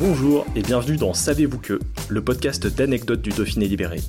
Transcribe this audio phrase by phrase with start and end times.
[0.00, 1.78] Bonjour et bienvenue dans Savez-vous que,
[2.08, 4.00] le podcast d'anecdotes du Dauphiné libéré.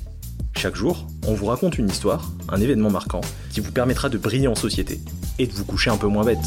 [0.56, 3.20] Chaque jour, on vous raconte une histoire, un événement marquant,
[3.50, 5.00] qui vous permettra de briller en société
[5.38, 6.38] et de vous coucher un peu moins bête.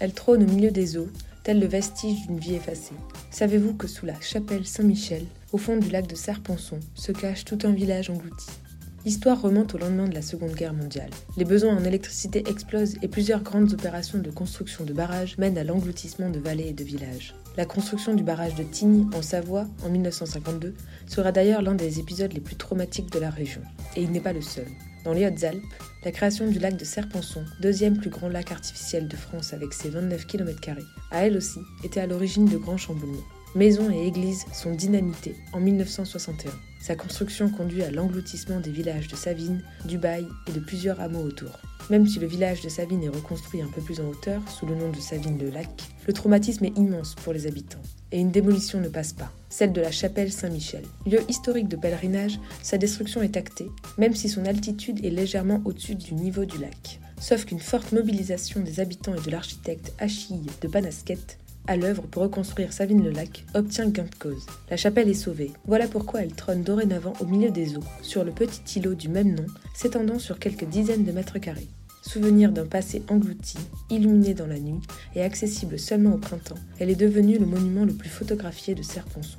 [0.00, 1.10] Elle trône au milieu des eaux,
[1.42, 2.94] tel le vestige d'une vie effacée.
[3.30, 7.58] Savez-vous que sous la chapelle Saint-Michel, au fond du lac de Serponçon, se cache tout
[7.64, 8.46] un village englouti?
[9.04, 11.10] L'histoire remonte au lendemain de la Seconde Guerre mondiale.
[11.36, 15.64] Les besoins en électricité explosent et plusieurs grandes opérations de construction de barrages mènent à
[15.64, 17.34] l'engloutissement de vallées et de villages.
[17.58, 20.74] La construction du barrage de Tignes, en Savoie, en 1952,
[21.06, 23.60] sera d'ailleurs l'un des épisodes les plus traumatiques de la région.
[23.94, 24.68] Et il n'est pas le seul.
[25.04, 25.62] Dans les Hautes-Alpes,
[26.02, 29.90] la création du lac de Serponçon, deuxième plus grand lac artificiel de France avec ses
[29.90, 30.70] 29 km,
[31.10, 33.18] a elle aussi été à l'origine de grands chamboulements.
[33.54, 36.50] Maisons et églises sont dynamitées en 1961.
[36.80, 41.22] Sa construction conduit à l'engloutissement des villages de Savine, du Bail et de plusieurs hameaux
[41.22, 41.60] autour.
[41.88, 44.74] Même si le village de Savine est reconstruit un peu plus en hauteur, sous le
[44.74, 45.68] nom de Savine-le-Lac,
[46.04, 47.82] le traumatisme est immense pour les habitants.
[48.10, 50.82] Et une démolition ne passe pas, celle de la chapelle Saint-Michel.
[51.06, 55.94] Lieu historique de pèlerinage, sa destruction est actée, même si son altitude est légèrement au-dessus
[55.94, 56.98] du niveau du lac.
[57.20, 62.22] Sauf qu'une forte mobilisation des habitants et de l'architecte Achille de Panasquette à l'œuvre pour
[62.22, 64.46] reconstruire Savine-le-Lac, obtient gain de cause.
[64.70, 65.52] La chapelle est sauvée.
[65.66, 69.34] Voilà pourquoi elle trône dorénavant au milieu des eaux, sur le petit îlot du même
[69.34, 71.68] nom, s'étendant sur quelques dizaines de mètres carrés.
[72.02, 73.56] Souvenir d'un passé englouti,
[73.88, 74.80] illuminé dans la nuit
[75.14, 79.38] et accessible seulement au printemps, elle est devenue le monument le plus photographié de Serponçon.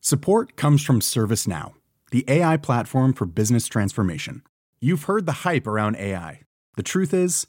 [0.00, 1.72] Support comes from ServiceNow,
[2.12, 4.42] the AI platform for business transformation.
[4.80, 6.42] You've heard the hype around AI.
[6.76, 7.48] The truth is,